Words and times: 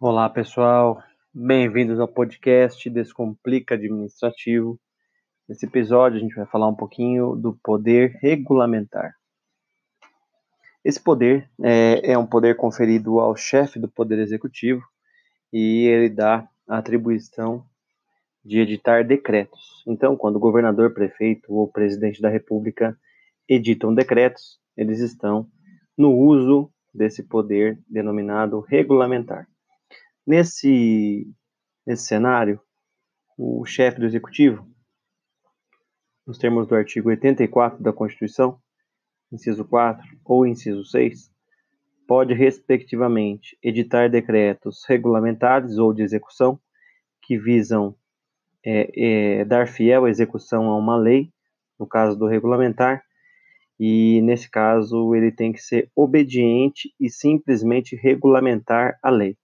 Olá, 0.00 0.30
pessoal. 0.30 1.02
Bem-vindos 1.34 1.98
ao 1.98 2.06
podcast 2.06 2.88
Descomplica 2.88 3.74
Administrativo. 3.74 4.78
Nesse 5.48 5.66
episódio, 5.66 6.18
a 6.18 6.20
gente 6.20 6.36
vai 6.36 6.46
falar 6.46 6.68
um 6.68 6.74
pouquinho 6.76 7.34
do 7.34 7.58
poder 7.64 8.16
regulamentar. 8.22 9.12
Esse 10.84 11.02
poder 11.02 11.50
é, 11.60 12.12
é 12.12 12.16
um 12.16 12.24
poder 12.24 12.56
conferido 12.56 13.18
ao 13.18 13.34
chefe 13.34 13.80
do 13.80 13.88
Poder 13.88 14.20
Executivo 14.20 14.84
e 15.52 15.88
ele 15.88 16.08
dá 16.08 16.48
a 16.68 16.78
atribuição 16.78 17.66
de 18.44 18.60
editar 18.60 19.04
decretos. 19.04 19.82
Então, 19.84 20.16
quando 20.16 20.36
o 20.36 20.40
governador, 20.40 20.94
prefeito 20.94 21.52
ou 21.52 21.66
presidente 21.66 22.22
da 22.22 22.28
República 22.28 22.96
editam 23.48 23.92
decretos, 23.92 24.60
eles 24.76 25.00
estão 25.00 25.50
no 25.96 26.16
uso 26.16 26.70
desse 26.94 27.24
poder 27.24 27.80
denominado 27.90 28.60
regulamentar. 28.60 29.48
Nesse, 30.28 31.26
nesse 31.86 32.04
cenário, 32.04 32.60
o 33.38 33.64
chefe 33.64 33.98
do 33.98 34.04
executivo, 34.04 34.68
nos 36.26 36.36
termos 36.36 36.66
do 36.66 36.74
artigo 36.74 37.08
84 37.08 37.82
da 37.82 37.94
Constituição, 37.94 38.60
inciso 39.32 39.64
4 39.64 40.06
ou 40.22 40.46
inciso 40.46 40.84
6, 40.84 41.32
pode, 42.06 42.34
respectivamente, 42.34 43.56
editar 43.62 44.10
decretos 44.10 44.84
regulamentares 44.86 45.78
ou 45.78 45.94
de 45.94 46.02
execução 46.02 46.60
que 47.22 47.38
visam 47.38 47.96
é, 48.62 49.38
é, 49.40 49.44
dar 49.46 49.66
fiel 49.66 50.06
execução 50.06 50.68
a 50.68 50.76
uma 50.76 50.98
lei, 50.98 51.32
no 51.80 51.86
caso 51.86 52.18
do 52.18 52.26
regulamentar, 52.26 53.02
e 53.80 54.20
nesse 54.20 54.50
caso 54.50 55.14
ele 55.14 55.32
tem 55.32 55.54
que 55.54 55.62
ser 55.62 55.90
obediente 55.96 56.94
e 57.00 57.08
simplesmente 57.08 57.96
regulamentar 57.96 58.98
a 59.02 59.08
lei. 59.08 59.34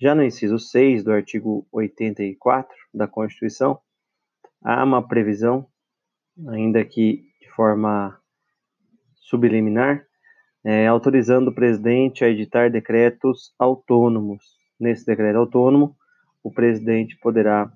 Já 0.00 0.14
no 0.14 0.24
inciso 0.24 0.58
6 0.58 1.04
do 1.04 1.12
artigo 1.12 1.66
84 1.70 2.74
da 2.92 3.06
Constituição, 3.06 3.78
há 4.62 4.82
uma 4.82 5.06
previsão, 5.06 5.66
ainda 6.48 6.84
que 6.84 7.22
de 7.40 7.48
forma 7.54 8.18
subliminar, 9.14 10.04
é, 10.64 10.86
autorizando 10.86 11.48
o 11.48 11.54
presidente 11.54 12.24
a 12.24 12.28
editar 12.28 12.70
decretos 12.70 13.54
autônomos. 13.58 14.42
Nesse 14.80 15.06
decreto 15.06 15.38
autônomo, 15.38 15.96
o 16.42 16.50
presidente 16.50 17.16
poderá 17.20 17.72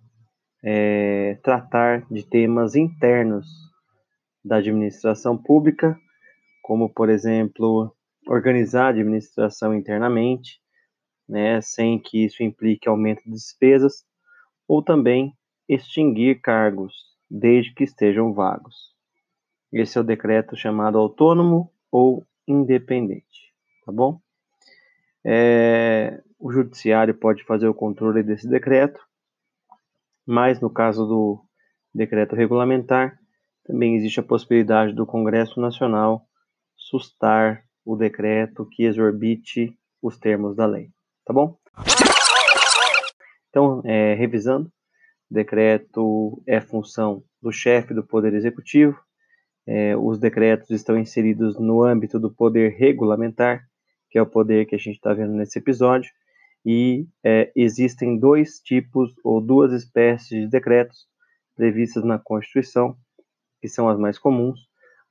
é, 0.62 1.38
tratar 1.42 2.04
de 2.10 2.24
temas 2.24 2.74
internos 2.74 3.46
da 4.44 4.56
administração 4.56 5.36
pública, 5.36 5.96
como, 6.62 6.92
por 6.92 7.08
exemplo, 7.08 7.94
organizar 8.26 8.86
a 8.86 8.88
administração 8.88 9.74
internamente, 9.74 10.60
né, 11.28 11.60
sem 11.60 11.98
que 11.98 12.24
isso 12.24 12.42
implique 12.42 12.88
aumento 12.88 13.22
de 13.24 13.32
despesas, 13.32 14.04
ou 14.66 14.82
também 14.82 15.32
extinguir 15.68 16.40
cargos, 16.40 16.94
desde 17.30 17.74
que 17.74 17.84
estejam 17.84 18.32
vagos. 18.32 18.94
Esse 19.72 19.98
é 19.98 20.00
o 20.00 20.04
decreto 20.04 20.56
chamado 20.56 20.98
autônomo 20.98 21.70
ou 21.90 22.26
independente, 22.46 23.52
tá 23.84 23.92
bom? 23.92 24.18
É, 25.24 26.22
o 26.38 26.50
judiciário 26.50 27.14
pode 27.14 27.44
fazer 27.44 27.68
o 27.68 27.74
controle 27.74 28.22
desse 28.22 28.48
decreto, 28.48 29.00
mas 30.26 30.60
no 30.60 30.70
caso 30.70 31.06
do 31.06 31.44
decreto 31.94 32.34
regulamentar, 32.34 33.18
também 33.64 33.96
existe 33.96 34.20
a 34.20 34.22
possibilidade 34.22 34.94
do 34.94 35.04
Congresso 35.04 35.60
Nacional 35.60 36.26
sustar 36.74 37.64
o 37.84 37.96
decreto 37.96 38.66
que 38.66 38.84
exorbite 38.84 39.76
os 40.00 40.18
termos 40.18 40.56
da 40.56 40.64
lei, 40.64 40.90
tá 41.28 41.34
bom? 41.34 41.58
Então, 43.50 43.82
é, 43.84 44.14
revisando, 44.14 44.72
decreto 45.30 46.42
é 46.46 46.58
função 46.58 47.22
do 47.42 47.52
chefe 47.52 47.92
do 47.92 48.02
Poder 48.02 48.32
Executivo, 48.32 48.98
é, 49.66 49.94
os 49.94 50.18
decretos 50.18 50.70
estão 50.70 50.98
inseridos 50.98 51.60
no 51.60 51.84
âmbito 51.84 52.18
do 52.18 52.34
poder 52.34 52.70
regulamentar, 52.78 53.62
que 54.10 54.18
é 54.18 54.22
o 54.22 54.26
poder 54.26 54.64
que 54.64 54.74
a 54.74 54.78
gente 54.78 54.94
está 54.94 55.12
vendo 55.12 55.34
nesse 55.34 55.58
episódio, 55.58 56.10
e 56.64 57.06
é, 57.22 57.52
existem 57.54 58.18
dois 58.18 58.58
tipos 58.60 59.12
ou 59.22 59.38
duas 59.38 59.70
espécies 59.74 60.44
de 60.44 60.48
decretos 60.48 61.06
previstas 61.54 62.04
na 62.04 62.18
Constituição, 62.18 62.96
que 63.60 63.68
são 63.68 63.86
as 63.86 63.98
mais 63.98 64.18
comuns: 64.18 64.60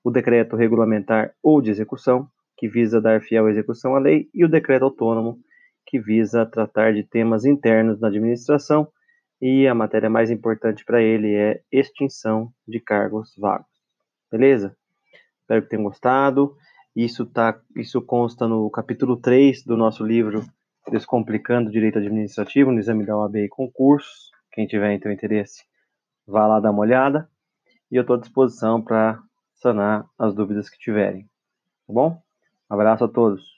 o 0.03 0.09
decreto 0.09 0.55
regulamentar 0.55 1.35
ou 1.43 1.61
de 1.61 1.69
execução, 1.69 2.27
que 2.57 2.67
visa 2.67 2.99
dar 2.99 3.21
fiel 3.21 3.47
execução 3.47 3.95
à 3.95 3.99
lei, 3.99 4.27
e 4.33 4.43
o 4.43 4.49
decreto 4.49 4.85
autônomo, 4.85 5.39
que 5.87 5.99
visa 5.99 6.45
tratar 6.45 6.93
de 6.93 7.03
temas 7.03 7.45
internos 7.45 7.99
da 7.99 8.07
administração, 8.07 8.87
e 9.41 9.67
a 9.67 9.73
matéria 9.73 10.09
mais 10.09 10.29
importante 10.29 10.83
para 10.83 11.01
ele 11.01 11.33
é 11.33 11.61
extinção 11.71 12.51
de 12.67 12.79
cargos 12.79 13.33
vagos. 13.37 13.67
Beleza? 14.31 14.75
Espero 15.41 15.61
que 15.61 15.69
tenham 15.69 15.83
gostado. 15.83 16.55
Isso, 16.95 17.25
tá, 17.25 17.59
isso 17.75 18.01
consta 18.01 18.47
no 18.47 18.69
capítulo 18.69 19.15
3 19.15 19.63
do 19.63 19.77
nosso 19.77 20.03
livro 20.03 20.43
Descomplicando 20.91 21.71
Direito 21.71 21.99
Administrativo, 21.99 22.71
no 22.71 22.79
exame 22.79 23.05
da 23.05 23.15
OAB 23.15 23.37
e 23.37 23.49
concursos. 23.49 24.31
Quem 24.51 24.65
tiver 24.65 24.93
então 24.93 25.11
interesse, 25.11 25.63
vá 26.25 26.47
lá 26.47 26.59
dar 26.59 26.71
uma 26.71 26.81
olhada 26.81 27.29
e 27.91 27.95
eu 27.95 28.01
estou 28.01 28.15
à 28.15 28.19
disposição 28.19 28.81
para 28.81 29.21
sanar 29.53 30.05
as 30.17 30.33
dúvidas 30.33 30.69
que 30.69 30.79
tiverem. 30.79 31.23
Tá 31.85 31.93
bom? 31.93 32.21
Abraço 32.69 33.05
a 33.05 33.07
todos. 33.07 33.55